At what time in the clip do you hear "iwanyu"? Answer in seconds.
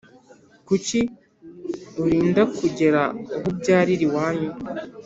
4.07-4.51